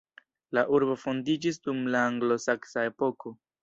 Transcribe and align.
La 0.57 0.63
urbo 0.77 0.95
fondiĝis 1.03 1.63
dum 1.69 1.87
la 1.97 2.05
anglosaksa 2.09 2.91
epoko. 2.95 3.41